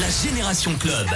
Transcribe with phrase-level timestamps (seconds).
[0.00, 1.08] La Génération Club.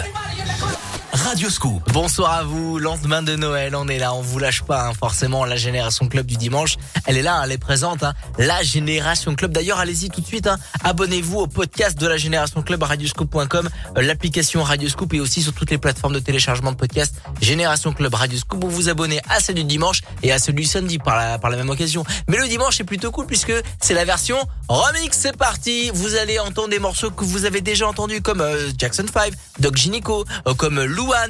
[1.13, 1.83] Radio Scoop.
[1.93, 5.45] Bonsoir à vous, lendemain de Noël, on est là, on vous lâche pas hein, forcément
[5.45, 6.77] la Génération Club du dimanche.
[7.05, 8.15] Elle est là, elle est présente, hein.
[8.39, 9.51] la Génération Club.
[9.51, 10.57] D'ailleurs, allez-y tout de suite, hein.
[10.85, 15.71] abonnez-vous au podcast de la Génération Club radioscoop.com, euh, l'application Radioscoop et aussi sur toutes
[15.71, 18.63] les plateformes de téléchargement de podcast Génération Club Radioscoop.
[18.63, 21.51] Vous vous abonnez à celle du dimanche et à celui du samedi par la, par
[21.51, 22.05] la même occasion.
[22.29, 24.37] Mais le dimanche est plutôt cool puisque c'est la version
[24.69, 25.17] remix.
[25.17, 29.07] C'est parti, vous allez entendre des morceaux que vous avez déjà entendus comme euh, Jackson
[29.13, 30.81] 5, Doc Gynico, euh, comme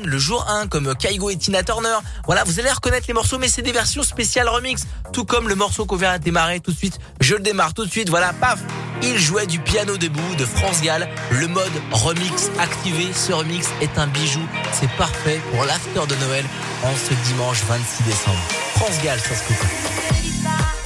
[0.04, 1.96] le jour 1 comme Kaigo et Tina Turner.
[2.26, 4.86] Voilà, vous allez reconnaître les morceaux, mais c'est des versions spéciales remix.
[5.12, 6.98] Tout comme le morceau qu'on vient de démarrer tout de suite.
[7.20, 8.08] Je le démarre tout de suite.
[8.08, 8.58] Voilà, paf
[9.02, 11.08] Il jouait du piano debout de France Gall.
[11.30, 13.12] Le mode remix activé.
[13.14, 14.42] Ce remix est un bijou.
[14.72, 16.44] C'est parfait pour l'after de Noël
[16.82, 18.40] en ce dimanche 26 décembre.
[18.74, 20.79] France Gall, ça se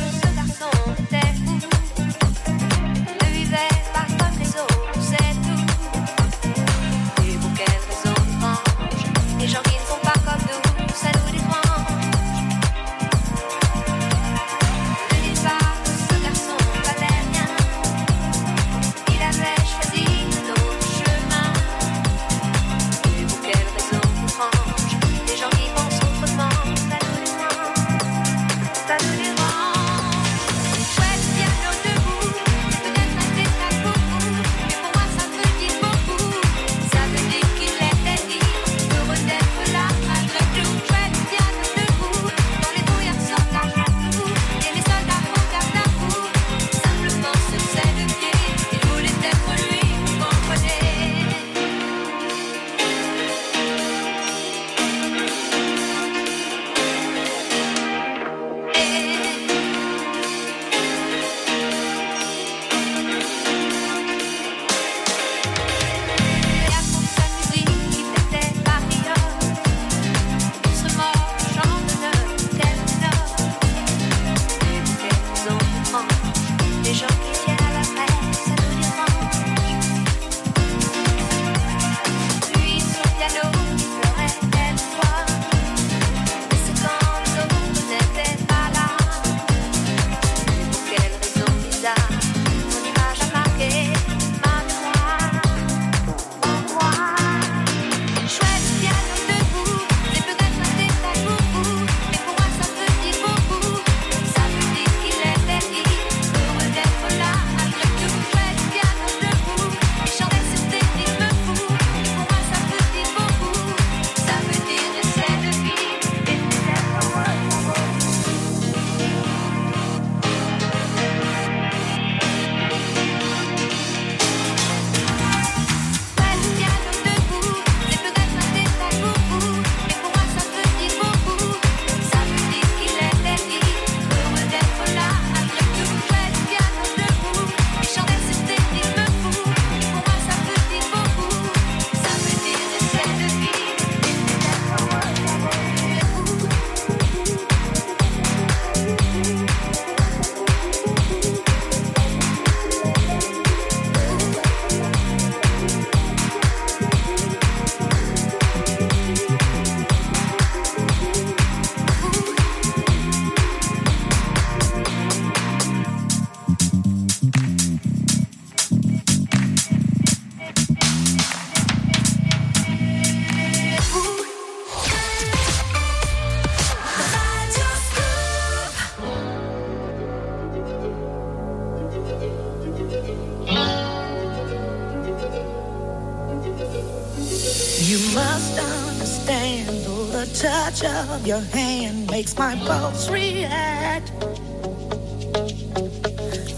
[191.10, 194.10] of your hand makes my pulse react.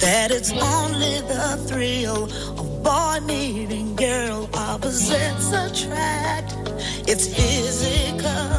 [0.00, 2.24] That it's only the thrill
[2.58, 6.54] of boy meeting girl, opposites attract.
[7.08, 8.55] It's physical,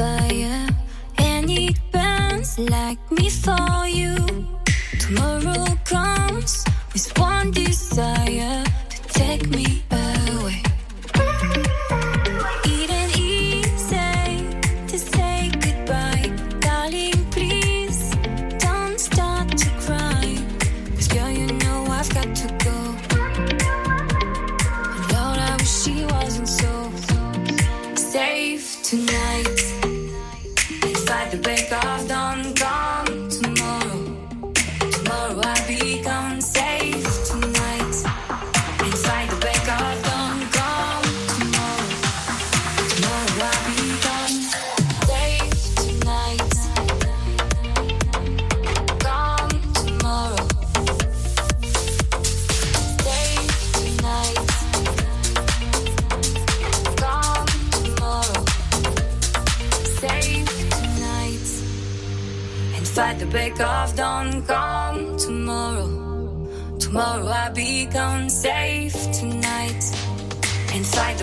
[0.00, 0.66] fire
[1.18, 4.16] and it burns like me for you.
[4.98, 6.64] Tomorrow comes
[6.94, 9.79] with one desire to take me.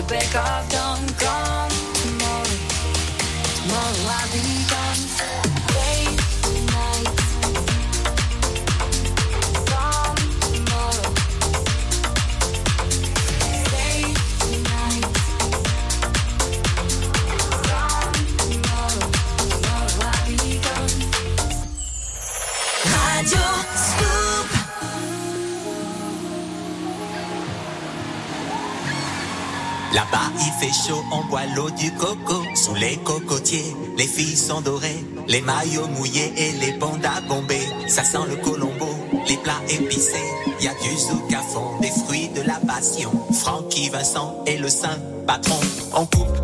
[0.08, 1.67] back up, don't come.
[30.72, 32.42] chaud, on boit l'eau du coco.
[32.54, 37.68] Sous les cocotiers, les filles sont dorées, les maillots mouillés et les pandas bombés.
[37.86, 38.88] Ça sent le colombo,
[39.28, 40.30] les plats épicés.
[40.60, 43.10] Y a du zouk à fond, des fruits de la passion.
[43.32, 45.60] Francky Vincent est le saint patron.
[45.94, 46.37] On coupe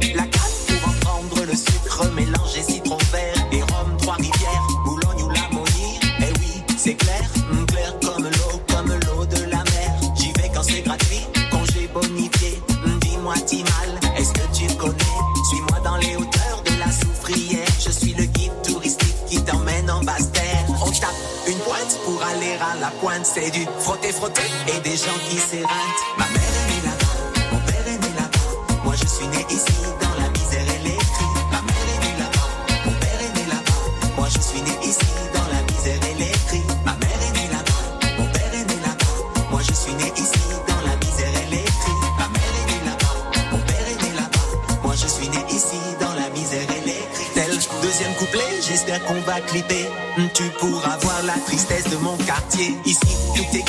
[24.32, 25.70] et des gens qui s'ératent.
[26.18, 27.14] Ma mère est née là-bas,
[27.52, 28.80] mon père aimait là-bas.
[28.84, 31.32] Moi je suis né ici dans la misère et les cris.
[31.52, 32.48] Ma mère est née là-bas,
[32.86, 34.16] mon père aimait là-bas.
[34.16, 36.62] Moi je suis né ici dans la misère et les cris.
[36.84, 37.80] Ma mère aimait là-bas,
[38.18, 39.50] mon père aimait là-bas.
[39.50, 41.98] Moi je suis né ici dans la misère et les cris.
[42.18, 43.16] Ma mère est née là-bas,
[43.52, 44.80] mon père aimait là-bas.
[44.82, 47.28] Moi je suis né ici dans la misère et les cris.
[47.34, 47.50] Tel
[47.82, 49.86] deuxième couplet, j'espère qu'on va clipper.
[50.32, 52.78] Tu pourras voir la tristesse de mon quartier.
[52.86, 53.64] Ici tout est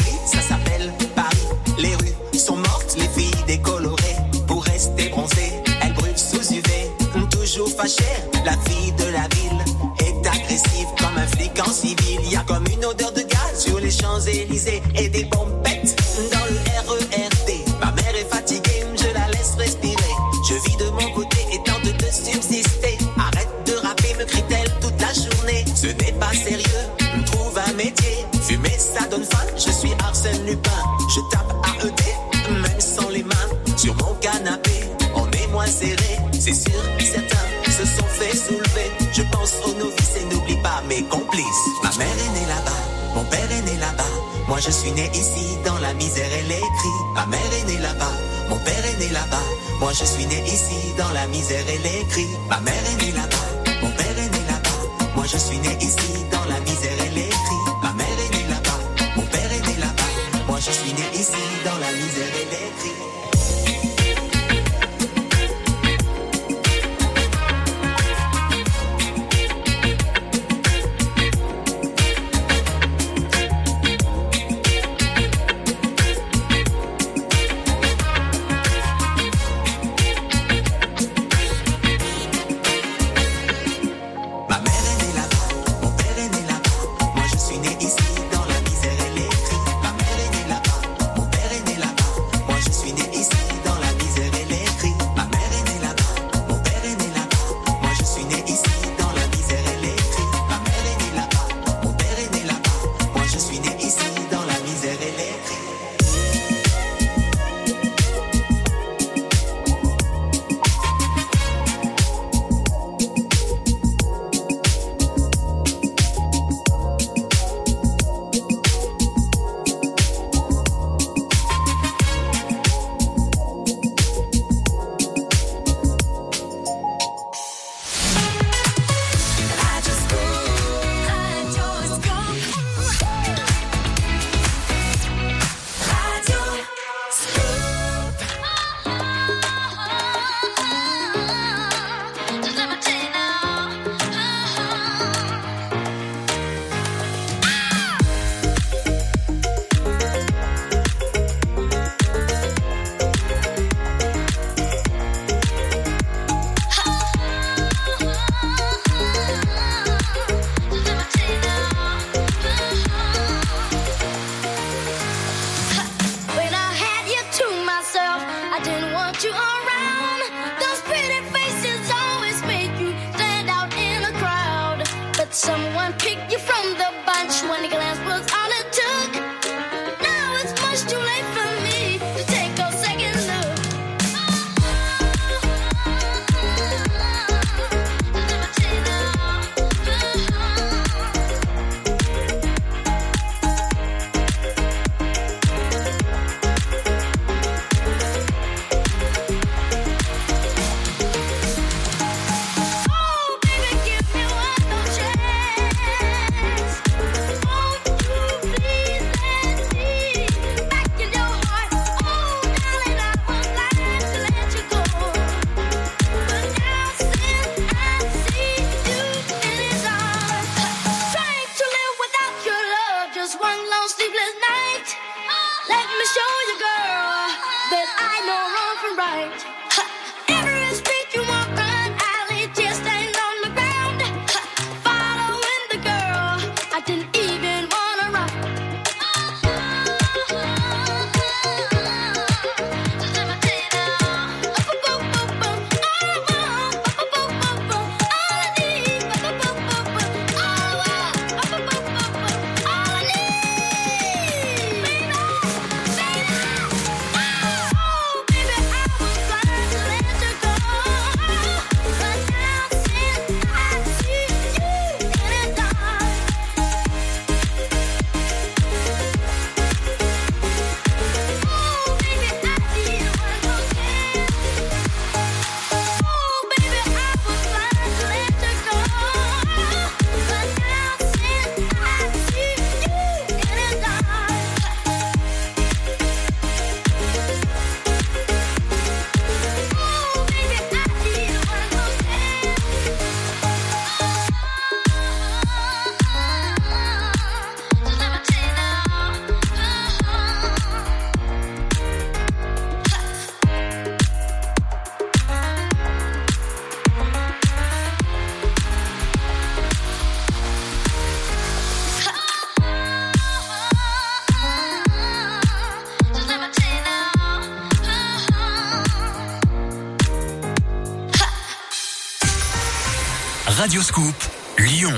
[323.66, 324.16] Radio Scoop,
[324.60, 324.94] Lyon.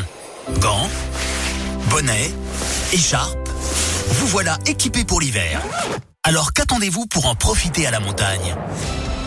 [0.60, 0.90] Gants,
[1.90, 2.34] bonnet,
[2.92, 3.48] écharpe.
[4.10, 5.62] Vous voilà équipé pour l'hiver.
[6.24, 8.58] Alors qu'attendez-vous pour en profiter à la montagne?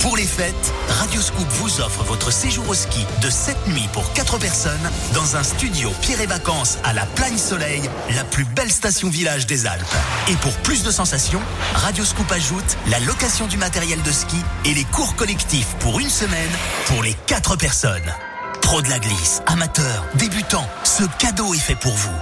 [0.01, 4.13] Pour les fêtes, Radio Scoop vous offre votre séjour au ski de 7 nuits pour
[4.13, 7.81] 4 personnes dans un studio Pierre et Vacances à la Plagne Soleil,
[8.15, 9.97] la plus belle station village des Alpes.
[10.29, 11.41] Et pour plus de sensations,
[11.73, 16.11] Radio Scoop ajoute la location du matériel de ski et les cours collectifs pour une
[16.11, 16.51] semaine
[16.89, 18.13] pour les 4 personnes.
[18.71, 22.15] Pro de la glisse, amateurs, débutants, ce cadeau est fait pour vous.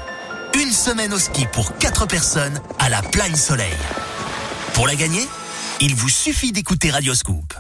[0.55, 3.77] Une semaine au ski pour 4 personnes à la Plagne Soleil.
[4.73, 5.29] Pour la gagner,
[5.83, 7.53] il vous suffit d'écouter Radio Scoop.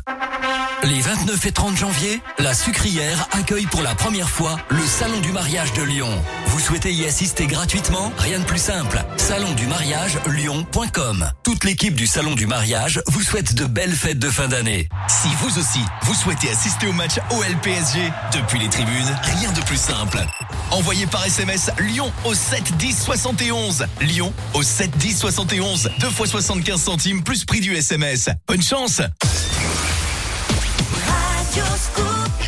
[0.85, 5.33] Les 29 et 30 janvier, la Sucrière accueille pour la première fois le Salon du
[5.33, 6.09] mariage de Lyon.
[6.47, 9.03] Vous souhaitez y assister gratuitement Rien de plus simple.
[9.17, 11.29] Salon du mariage lyon.com.
[11.43, 14.89] Toute l'équipe du Salon du mariage vous souhaite de belles fêtes de fin d'année.
[15.09, 19.81] Si vous aussi, vous souhaitez assister au match OL-PSG depuis les tribunes, rien de plus
[19.81, 20.25] simple.
[20.71, 23.87] Envoyez par SMS Lyon au 7 10 71.
[24.01, 25.91] Lyon au 7 10 71.
[25.99, 28.29] 2 fois 75 centimes plus prix du SMS.
[28.47, 29.03] Bonne chance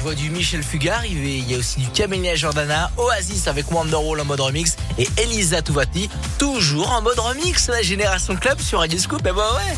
[0.01, 3.71] Je vois du Michel Fugain arriver, il y a aussi du Camélia Jordana, Oasis avec
[3.71, 6.09] Wonderwall en mode remix et Elisa Touvati
[6.39, 9.77] toujours en mode remix, la Génération Club sur Radio Scoop, bah ouais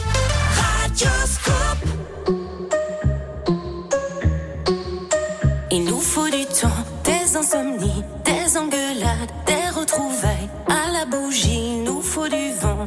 [5.72, 6.70] Il nous faut du temps,
[7.02, 10.48] des insomnies, des engueulades, des retrouvailles.
[10.68, 12.86] À la bougie, il nous faut du vent,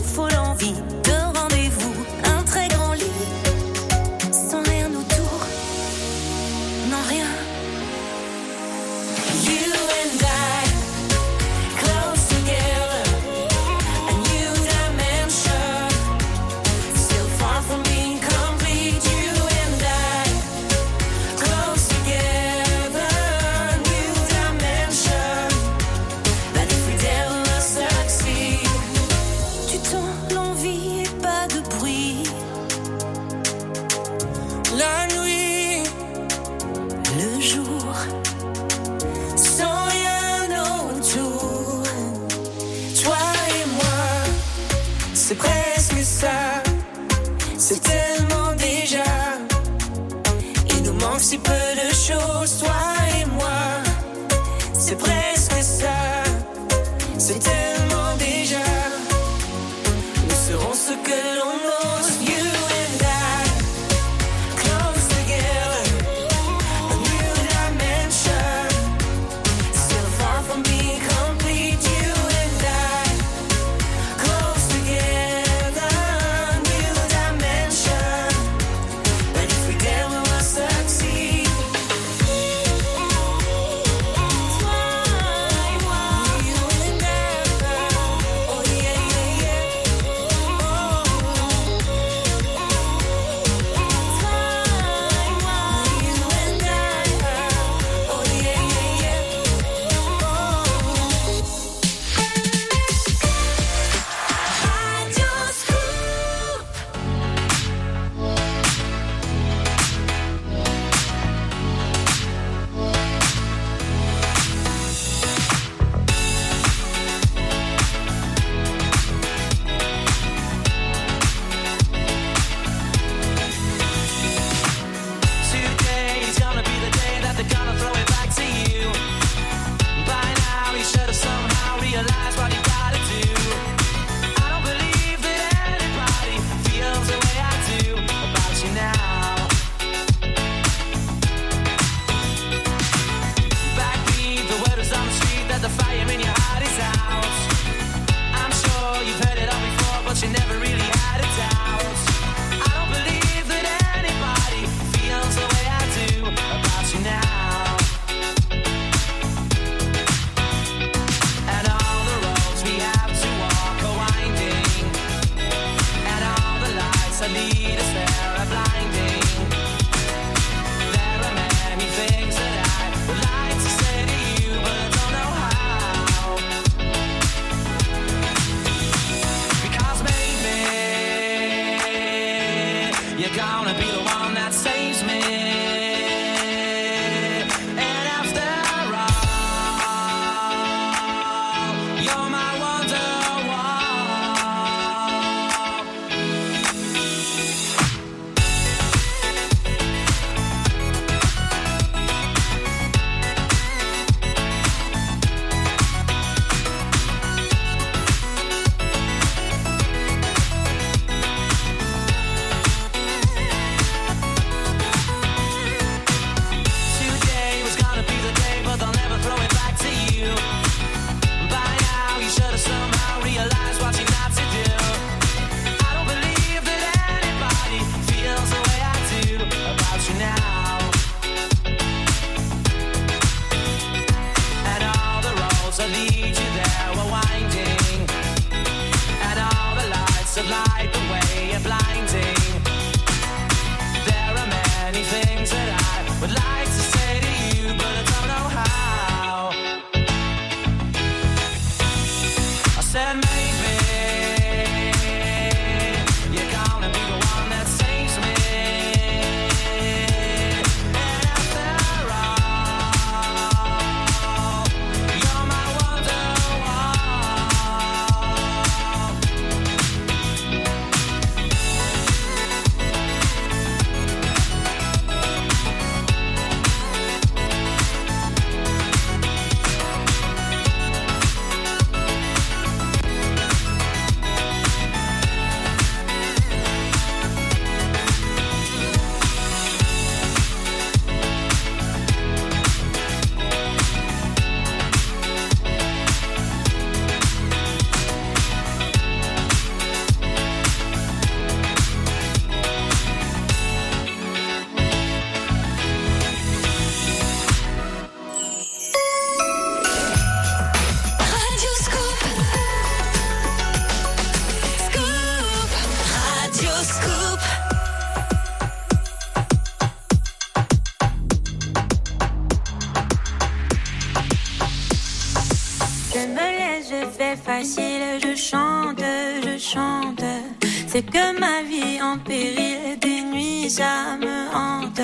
[330.93, 334.99] C'est que ma vie en péril des nuits, ça me hante.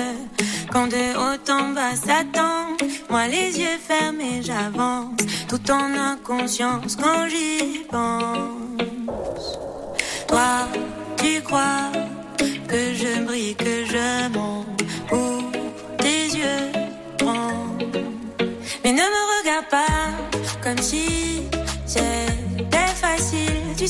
[0.70, 2.76] Quand de haut en bas s'attend,
[3.08, 9.58] moi les yeux fermés, j'avance, tout en inconscience quand j'y pense.
[10.28, 10.68] Toi,
[11.16, 11.90] tu crois
[12.68, 15.52] que je brille, que je monte, ouvre
[16.00, 16.70] tes yeux,
[17.16, 17.78] prends.
[18.84, 20.10] Mais ne me regarde pas
[20.62, 21.48] comme si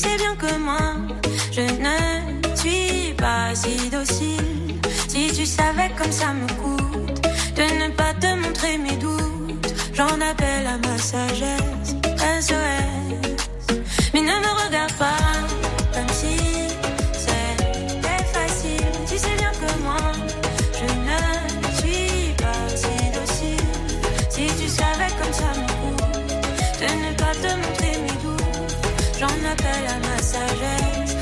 [0.01, 0.95] tu sais bien que moi,
[1.51, 4.79] je ne suis pas si docile.
[5.09, 7.21] Si tu savais comme ça me coûte
[7.57, 11.97] de ne pas te montrer mes doutes, j'en appelle à ma sagesse.
[12.39, 13.75] SOS,
[14.13, 15.68] mais ne me regarde pas.
[29.51, 31.17] appel à ma sagesse,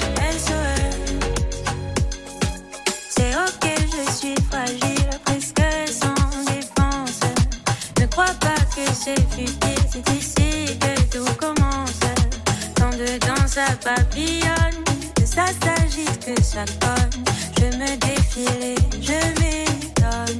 [3.09, 5.61] C'est ok, je suis fragile, presque
[6.01, 7.21] sans défense.
[7.99, 12.01] Ne crois pas que c'est futile, c'est ici que tout commence.
[12.77, 14.83] Quand dedans ça papillonne,
[15.15, 17.23] que ça s'agite, que ça cogne.
[17.59, 20.39] Je me défile et je m'étonne.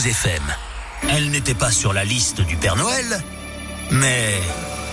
[0.00, 0.42] 92 FM.
[1.10, 3.22] Elle n'était pas sur la liste du Père Noël,
[3.90, 4.40] mais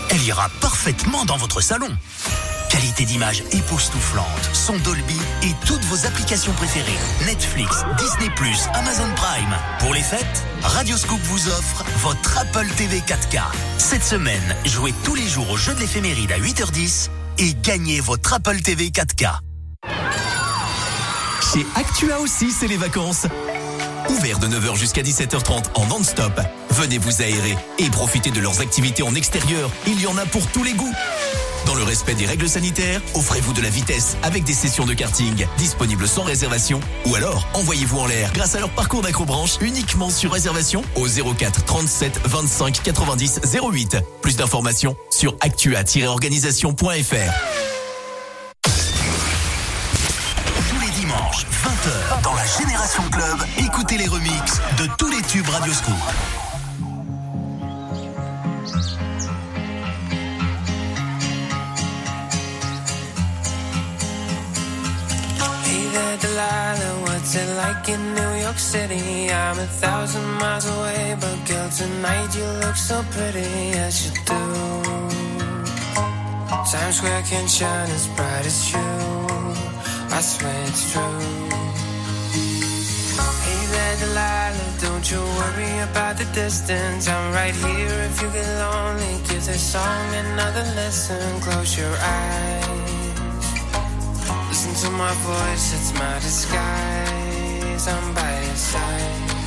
[0.10, 1.90] elle ira parfaitement dans votre salon.
[2.70, 6.98] Qualité d'image époustouflante, son Dolby et toutes vos applications préférées.
[7.26, 8.30] Netflix, Disney+,
[8.74, 9.56] Amazon Prime.
[9.80, 13.42] Pour les fêtes, Radioscoop vous offre votre Apple TV 4K.
[13.78, 18.34] Cette semaine, jouez tous les jours au jeu de l'éphéméride à 8h10 et gagnez votre
[18.34, 19.40] Apple TV 4K.
[21.54, 23.26] Chez Actua aussi, c'est les vacances.
[24.10, 26.40] Ouvert de 9h jusqu'à 17h30 en non-stop.
[26.72, 29.70] Venez vous aérer et profitez de leurs activités en extérieur.
[29.86, 30.94] Il y en a pour tous les goûts.
[31.66, 35.46] Dans le respect des règles sanitaires, offrez-vous de la vitesse avec des sessions de karting
[35.58, 40.32] disponibles sans réservation ou alors envoyez-vous en l'air grâce à leur parcours d'acrobranche uniquement sur
[40.32, 43.42] réservation au 04 37 25 90
[43.72, 43.98] 08.
[44.22, 47.67] Plus d'informations sur actua-organisation.fr.
[55.68, 56.00] Radioscoop.
[66.20, 69.30] Delilah, what's it like in New York City?
[69.30, 74.42] I'm a thousand miles away, but girl, tonight you look so pretty, yes you do.
[76.72, 78.80] Times Square can shine as bright as you,
[80.16, 81.67] I swear it's true.
[85.10, 87.08] Don't you worry about the distance.
[87.08, 89.14] I'm right here if you get lonely.
[89.30, 91.40] Give this song another listen.
[91.42, 93.20] Close your eyes.
[94.50, 97.88] Listen to my voice, it's my disguise.
[97.88, 99.47] I'm by your side.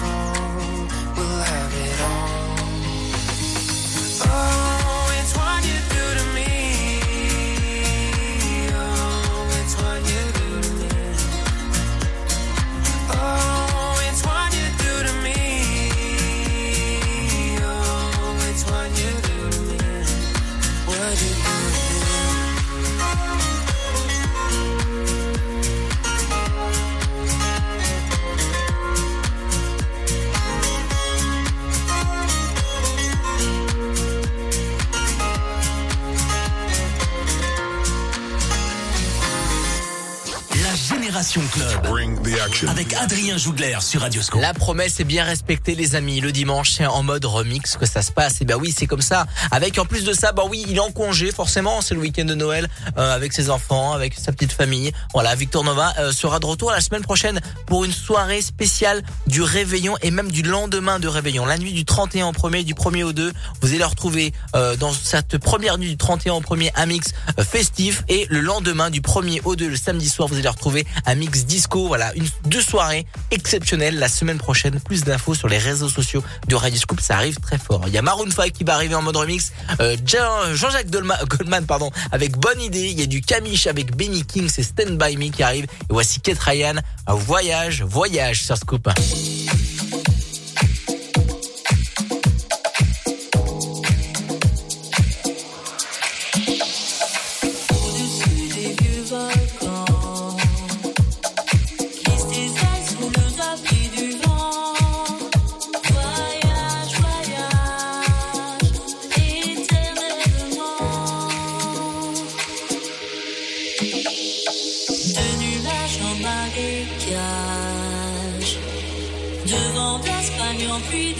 [41.21, 42.69] Génération Club.
[42.69, 44.41] Avec Adrien Jougler sur Radioscoop.
[44.41, 46.19] La promesse est bien respectée, les amis.
[46.19, 48.41] Le dimanche, c'est en mode remix que ça se passe.
[48.41, 49.27] Et bah oui, c'est comme ça.
[49.51, 51.81] Avec en plus de ça, bah oui, il est en congé, forcément.
[51.81, 52.67] C'est le week-end de Noël
[52.97, 54.91] euh, avec ses enfants, avec sa petite famille.
[55.13, 59.43] Voilà, Victor Nova euh, sera de retour la semaine prochaine pour une soirée spéciale du
[59.43, 61.45] réveillon et même du lendemain de réveillon.
[61.45, 63.31] La nuit du 31 au 1er, du 1er au 2.
[63.61, 67.13] Vous allez le retrouver euh, dans cette première nuit du 31 au 1er un mix
[67.47, 71.45] festif et le lendemain du 1er au 2, le samedi soir, vous allez retrouver mix
[71.45, 71.87] disco.
[71.87, 74.79] Voilà, une deux soirées exceptionnelles la semaine prochaine.
[74.79, 77.83] Plus d'infos sur les réseaux sociaux de Radio Scoop, ça arrive très fort.
[77.87, 81.65] Il y a Maroon 5 qui va arriver en mode remix, euh, Jean- Jean-Jacques Goldman
[81.65, 85.17] pardon, avec Bonne Idée, il y a du Camiche avec Benny King, c'est Stand By
[85.17, 85.65] Me qui arrive.
[85.65, 86.75] Et voici Kate Ryan,
[87.07, 88.89] voyage, voyage sur Scoop.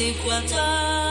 [0.01, 1.10] En pluie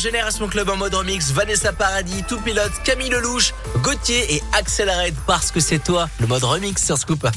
[0.00, 5.14] Génération Club en mode remix, Vanessa Paradis, Tout Pilote, Camille Lelouch, Gauthier et Axel Red
[5.26, 7.28] parce que c'est toi, le mode remix sur Scoop.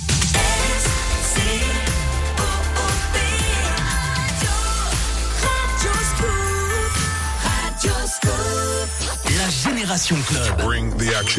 [9.38, 10.44] La Génération Club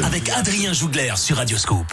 [0.05, 1.91] avec Adrien Jougler sur Radioscope.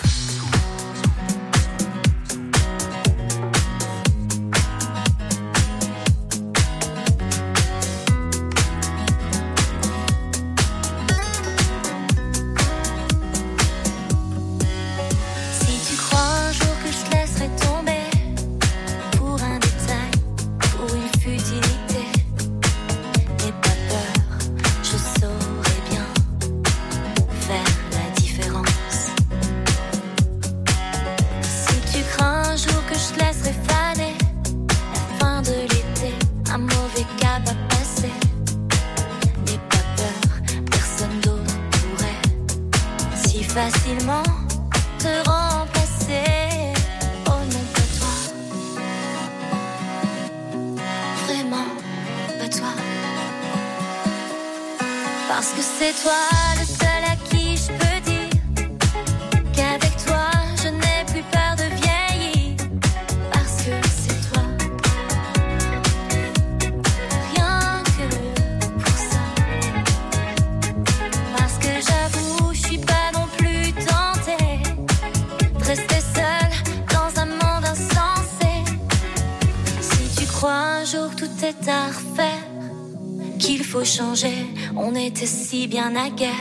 [85.52, 86.41] si bien à guerre.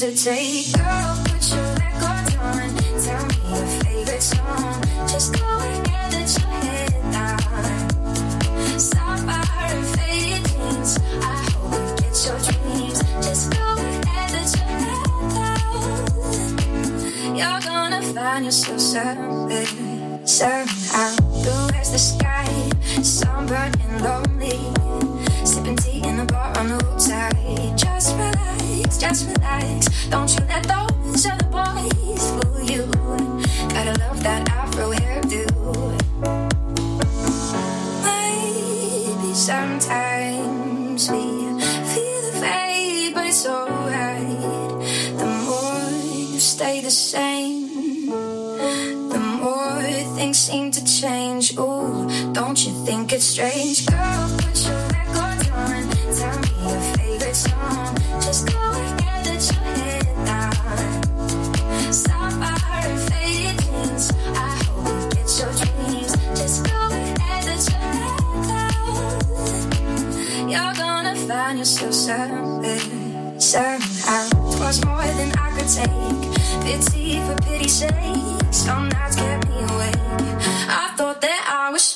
[0.00, 0.47] hesitate,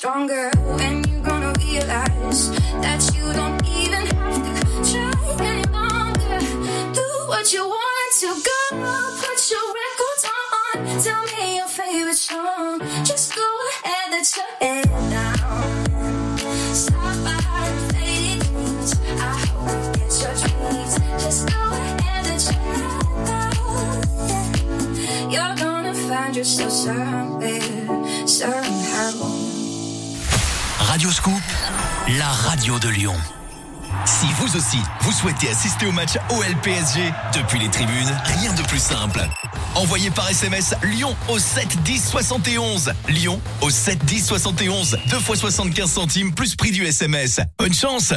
[0.02, 0.50] stronger.
[0.78, 2.50] When you're gonna realize
[2.82, 4.52] that you don't even have to
[4.90, 5.14] try
[5.46, 6.38] any longer?
[6.92, 8.58] Do what you want to go.
[9.22, 10.76] Put your records on.
[11.06, 12.80] Tell me your favorite song.
[13.04, 16.36] Just go ahead, let your head down.
[16.74, 18.90] Stop by her faded dreams.
[19.30, 20.94] I hope you your dreams.
[21.22, 23.96] Just go ahead, let your head down.
[25.30, 27.31] You're gonna find yourself somewhere,
[31.02, 31.42] Radio Scoop,
[32.16, 33.16] la radio de Lyon.
[34.04, 38.78] Si vous aussi, vous souhaitez assister au match OL-PSG depuis les tribunes, rien de plus
[38.78, 39.20] simple.
[39.74, 42.92] Envoyez par SMS Lyon au 7 10 71.
[43.08, 44.98] Lyon au 7 10 71.
[45.08, 47.40] 2 fois 75 centimes plus prix du SMS.
[47.58, 48.14] Bonne chance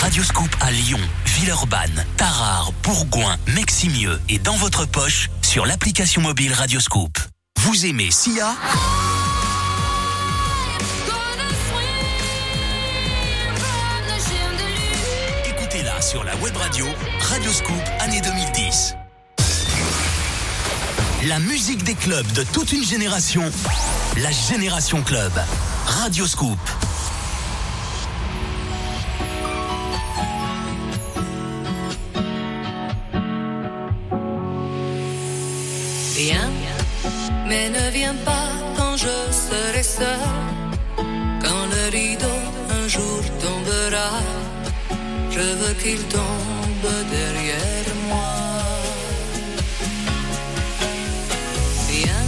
[0.00, 6.52] Radio Scoop à Lyon, Villeurbanne, Tarare, Bourgoin, Meximieux et dans votre poche sur l'application mobile
[6.52, 7.16] Radio Scoop.
[7.60, 8.56] Vous aimez Sia
[16.12, 16.84] sur la web radio
[17.20, 18.94] Radio Scoop année 2010.
[21.26, 23.42] La musique des clubs de toute une génération.
[24.22, 25.32] La Génération Club.
[25.86, 26.58] Radio Scoop.
[36.14, 36.50] Viens,
[37.48, 40.18] mais ne viens pas quand je serai seul.
[41.42, 42.38] Quand le rideau
[42.70, 44.10] un jour tombera,
[45.34, 48.34] je veux qu'il tombe derrière moi.
[51.90, 52.26] Viens,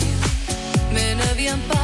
[0.92, 1.83] mais ne viens pas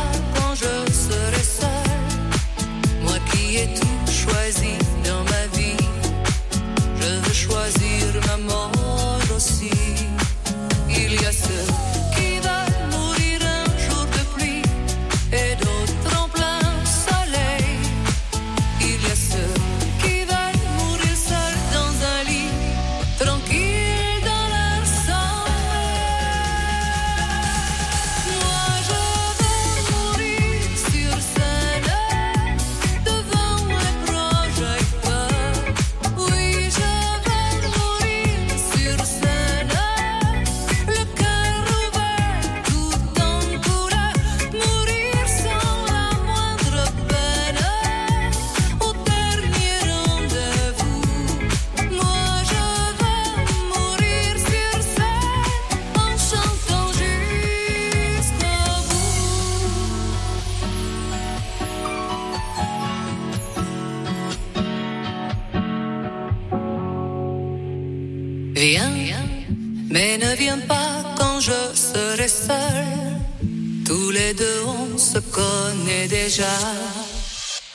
[74.67, 76.45] on se connaît déjà.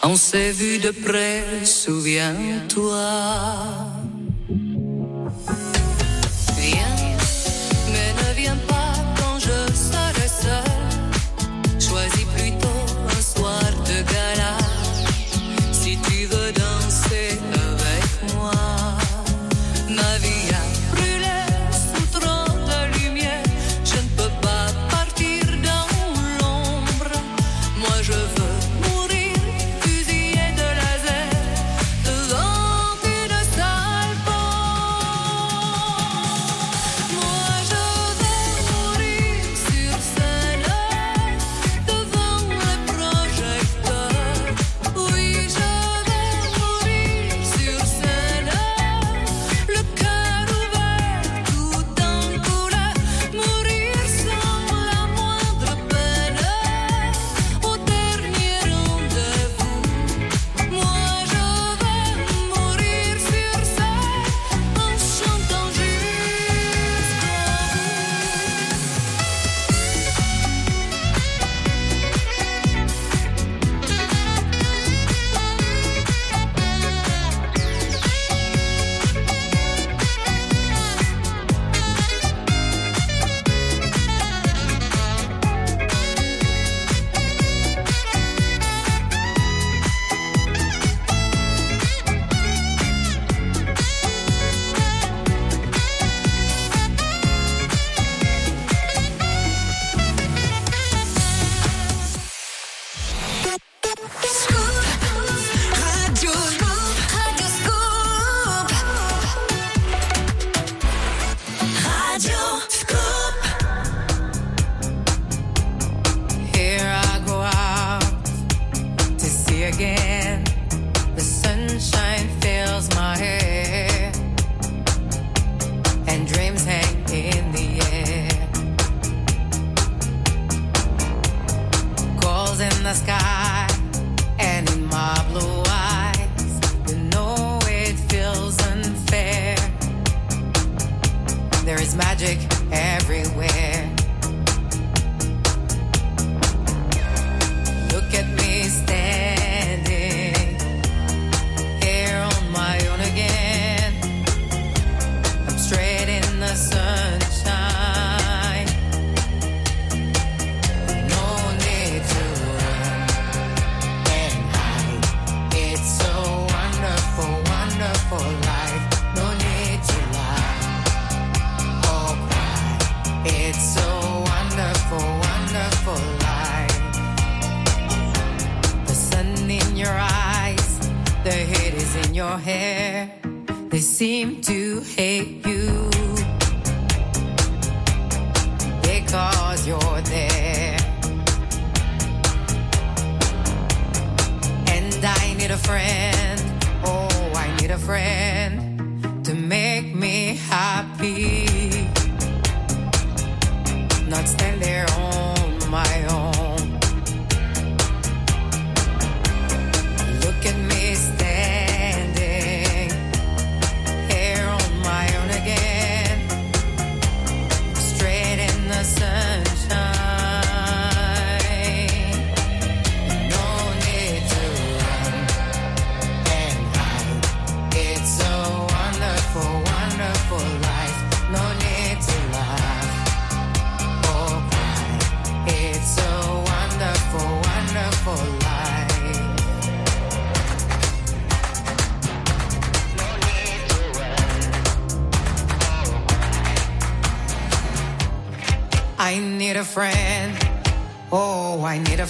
[0.04, 3.02] On s'est vu de près, souviens-toi.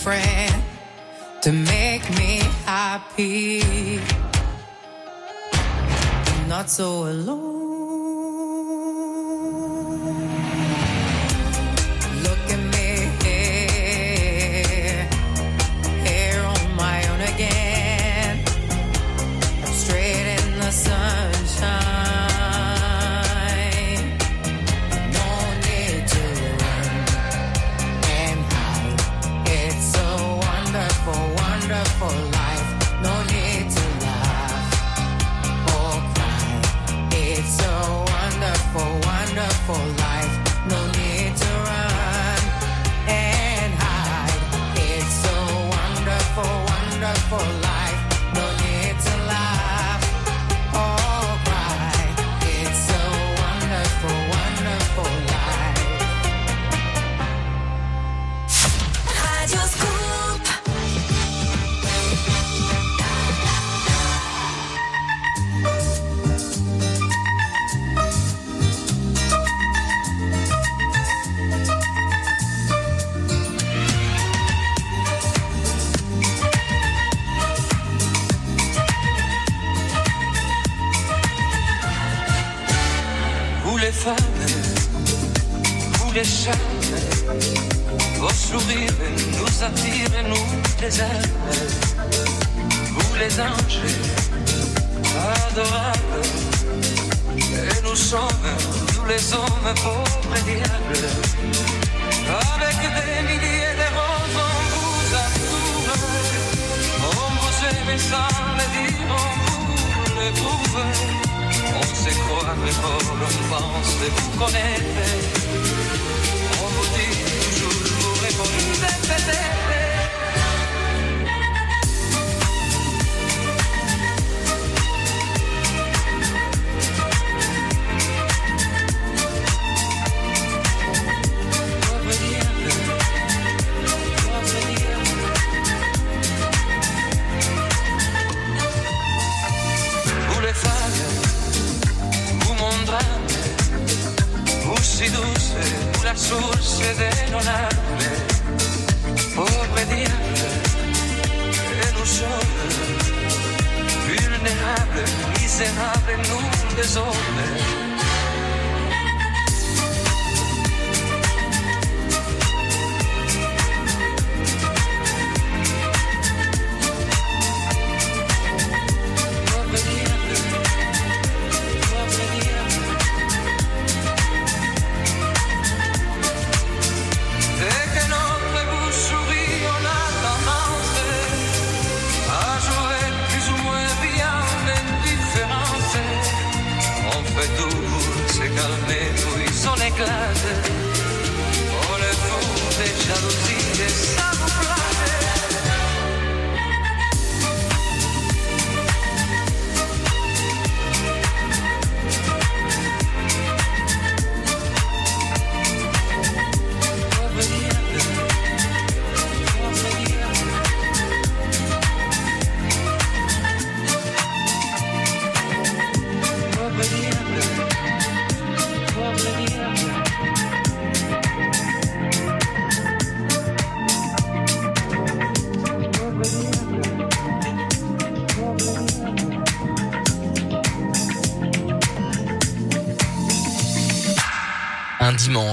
[0.06, 0.62] Friend
[1.42, 2.38] to make me
[2.68, 4.00] happy.
[6.32, 7.35] I'm Not so alone.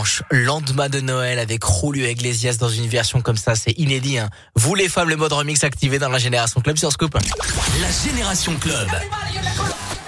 [0.02, 0.22] Dimanche,
[0.90, 4.18] de Noël avec Julio Iglesias dans une version comme ça, c'est inédit.
[4.18, 4.30] Hein.
[4.54, 7.14] Vous les femmes, le mode remix activé dans la Génération Club sur Scoop.
[7.14, 8.88] La Génération Club.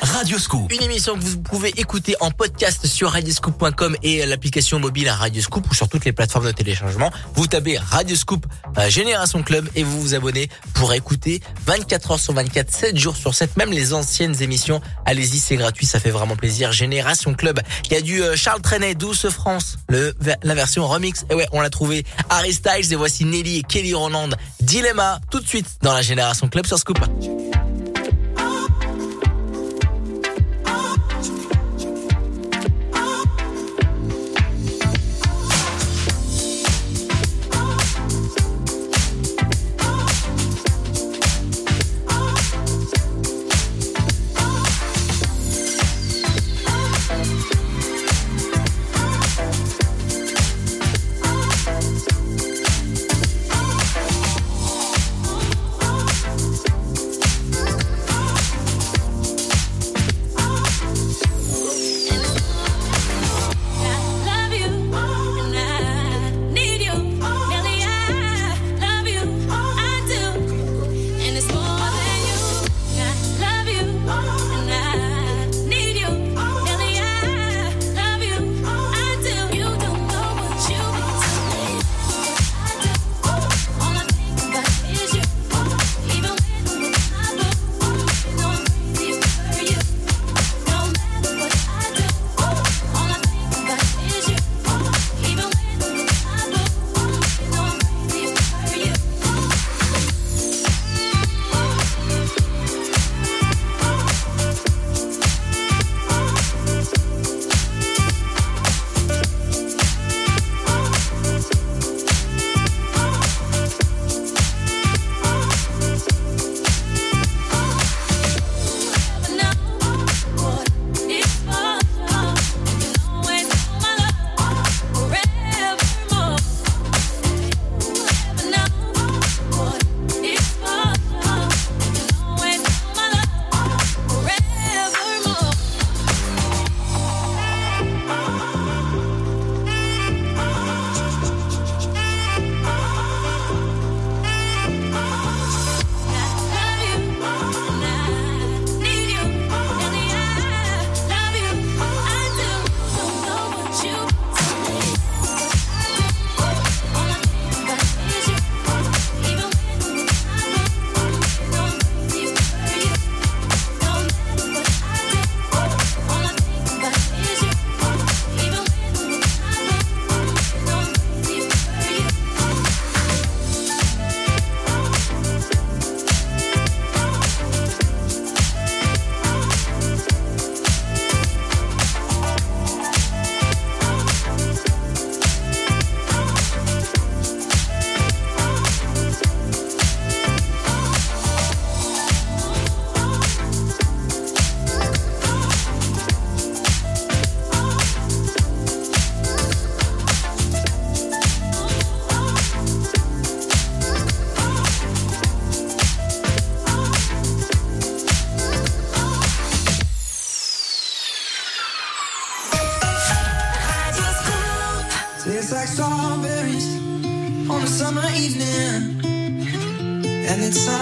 [0.05, 0.71] Radio Scoop.
[0.71, 5.41] Une émission que vous pouvez écouter en podcast sur radioscoop.com et l'application mobile à Radio
[5.41, 7.11] Scoop ou sur toutes les plateformes de téléchargement.
[7.35, 8.45] Vous tapez Radio Scoop
[8.77, 13.17] euh, Génération Club et vous vous abonnez pour écouter 24 heures sur 24, 7 jours
[13.17, 14.83] sur 7, même les anciennes émissions.
[15.07, 16.71] Allez-y, c'est gratuit, ça fait vraiment plaisir.
[16.71, 17.61] Génération Club.
[17.87, 21.25] Il y a du euh, Charles Trenet, Douce France, le, la version remix.
[21.31, 22.05] Et ouais, on l'a trouvé.
[22.29, 24.29] Harry Styles et voici Nelly et Kelly Roland.
[24.61, 26.99] Dilemma, tout de suite dans la Génération Club sur Scoop.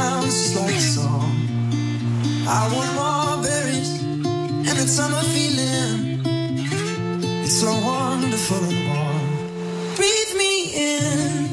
[0.03, 1.33] Sounds just like a song.
[2.59, 3.91] I want more berries
[4.69, 5.99] and that summer feeling.
[7.45, 9.27] It's so wonderful and warm.
[9.99, 10.53] Breathe me
[10.91, 11.52] in,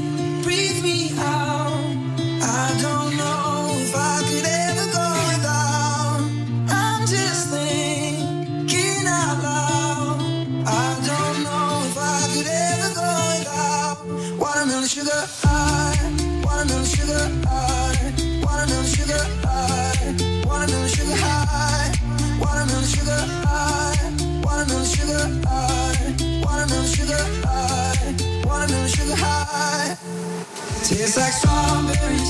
[31.09, 32.29] Tastes like strawberries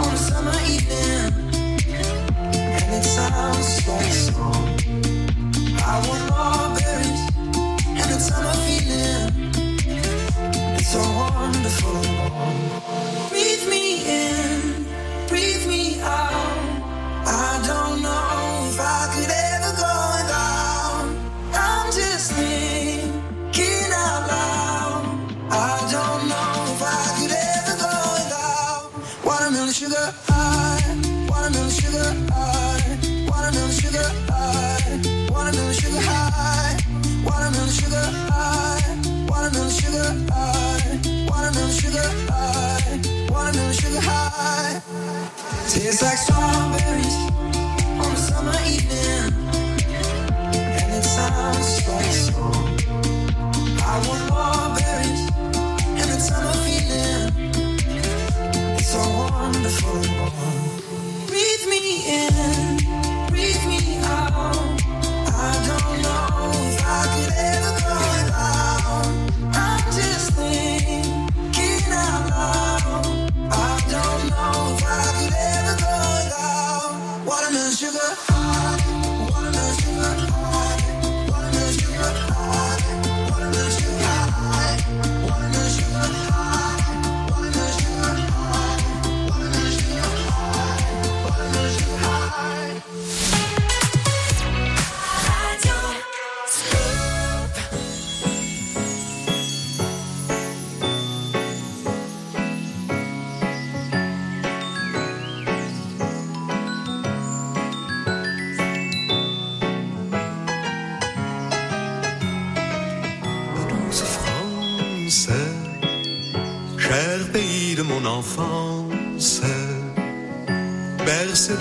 [0.00, 1.32] on a summer evening,
[2.50, 4.53] and it sounds.
[45.94, 47.16] Tastes like strawberries
[48.02, 49.30] on a summer evening,
[50.74, 52.34] and.
[53.80, 54.24] I want
[56.66, 57.30] feeling.
[58.74, 60.00] It's so wonderful.
[61.28, 62.63] Breathe me in,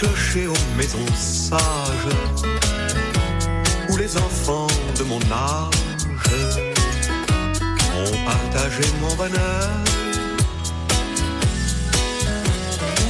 [0.00, 2.14] Clocher, aux maisons sages,
[3.90, 4.66] où les enfants
[4.98, 5.74] de mon âge
[8.02, 9.70] ont partagé mon bonheur.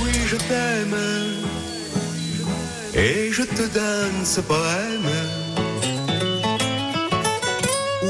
[0.02, 0.98] Oui, je t'aime,
[2.94, 5.10] et je te donne ce poème.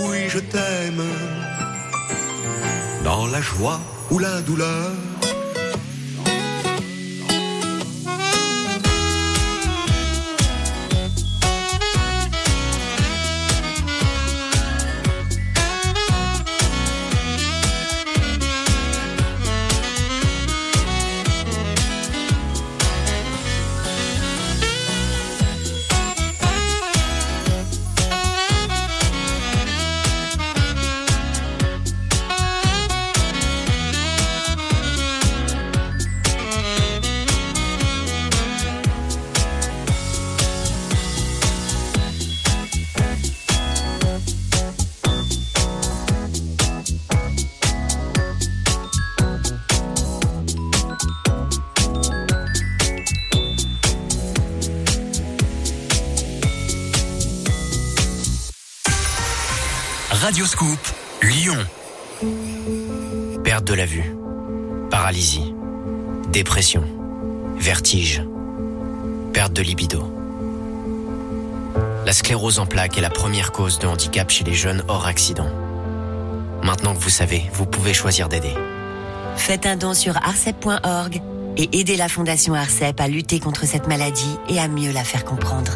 [0.05, 1.05] Oui, je t'aime,
[3.05, 3.81] dans la joie
[4.11, 4.93] ou la douleur.
[66.31, 66.85] Dépression,
[67.59, 68.23] vertige,
[69.32, 70.11] perte de libido.
[72.07, 75.48] La sclérose en plaques est la première cause de handicap chez les jeunes hors accident.
[76.62, 78.55] Maintenant que vous savez, vous pouvez choisir d'aider.
[79.36, 81.20] Faites un don sur arcep.org
[81.57, 85.24] et aidez la Fondation Arcep à lutter contre cette maladie et à mieux la faire
[85.24, 85.73] comprendre.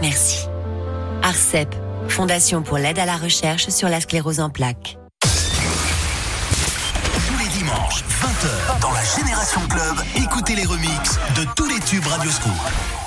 [0.00, 0.46] Merci.
[1.22, 1.74] Arcep,
[2.08, 4.98] Fondation pour l'aide à la recherche sur la sclérose en plaques.
[9.04, 13.03] Génération Club, écoutez les remixes de tous les tubes radio Radioscoop.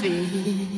[0.00, 0.77] feet.